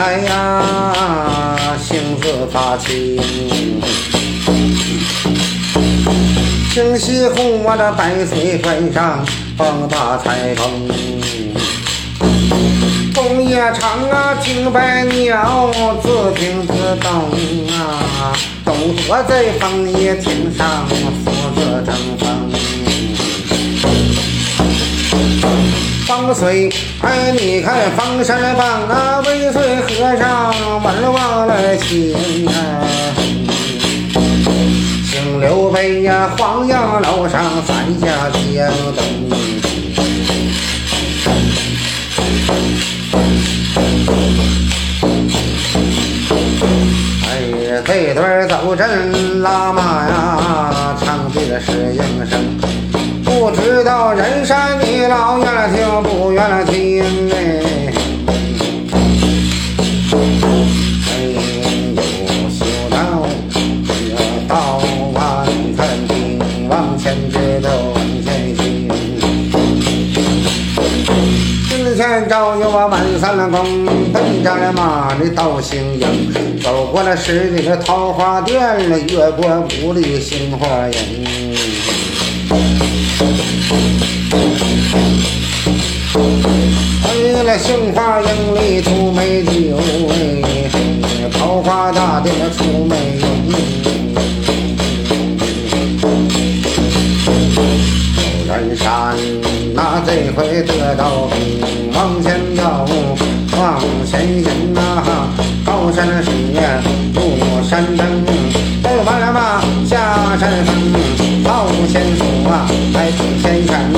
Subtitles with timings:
[0.00, 1.76] 来呀、啊，
[2.22, 3.18] 子发青，
[6.72, 9.22] 星系红我的白水船上
[9.58, 10.88] 放大彩虹，
[13.14, 15.70] 红叶长啊，青白鸟
[16.02, 16.72] 自听自
[17.02, 17.12] 动
[17.76, 18.32] 啊，
[18.64, 18.72] 都
[19.06, 21.30] 躲在枫叶亭上，四
[21.60, 22.89] 子争锋。
[26.10, 26.68] 风水，
[27.02, 32.52] 哎，你看方山榜啊，未岁和尚闻忘了情啊。
[35.40, 39.04] 刘备呀，黄杨楼上三下江东。
[47.22, 52.60] 哎，这段走阵拉马呀，唱的是应声。
[53.40, 57.02] 不知道人山你老愿听不愿听
[57.32, 57.62] 哎。
[71.96, 78.58] 前朝有啊满三宫，奔着了马的到行营，走过了十里的桃花店
[78.90, 81.99] 了，越过五里杏花营。
[82.52, 82.56] 哎
[87.44, 89.78] 了杏花营里出美酒，
[90.10, 90.14] 哎，
[91.32, 93.30] 桃花大殿出美容。
[98.48, 99.16] 人山
[99.74, 101.60] 那这回得到兵。
[101.92, 102.86] 往前走，
[103.58, 105.28] 往前行啊！
[105.64, 106.30] 高山是
[107.14, 107.18] 入
[107.68, 108.06] 山登，
[108.82, 111.19] 走完了嘛下山峰。
[111.44, 113.90] 好先说啊，来出前山，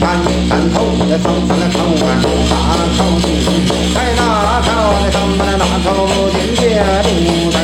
[0.00, 0.02] 三
[0.48, 0.76] 三头
[1.08, 2.06] 的头三的头啊，
[2.50, 2.52] 大
[2.96, 3.26] 头顶，
[3.94, 4.20] 哎那
[4.62, 4.68] 头
[5.02, 5.86] 的头那那头
[6.30, 6.60] 顶接
[7.06, 7.56] 不登。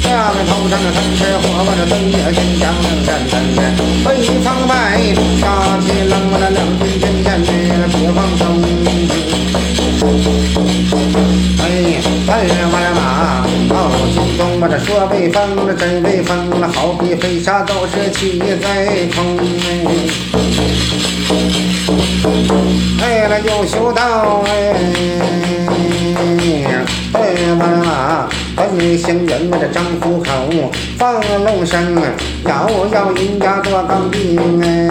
[0.00, 3.34] 下面头上的山是火把的灯也先将能战灯，
[4.04, 4.06] 北
[4.42, 4.72] 方白，
[5.40, 5.44] 杀
[5.80, 7.46] 气冷我的两军阵前。
[7.88, 8.42] 别放松，
[14.86, 18.86] 说威风，这真威风了，好比飞沙走石气在
[19.16, 19.36] 空。
[23.02, 24.74] 哎，那优秀到哎，
[27.12, 27.20] 奔
[27.58, 32.00] 我的马，奔行人我这张虎口，放龙声，
[32.44, 34.88] 摇摇人家做钢钉哎。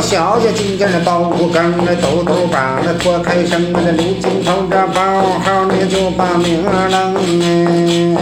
[0.00, 7.14] 小姐金件的包袱根，那兜兜把那脱开绳，那刘金头这包号你就把名扔
[8.16, 8.18] 哎。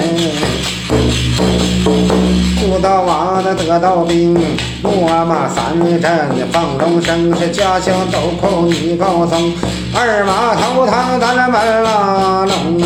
[2.61, 4.34] 不到王的得到兵，
[4.83, 9.53] 落马三阵，放龙声是家乡斗口一高僧，
[9.94, 12.78] 二马头堂咱这门了龙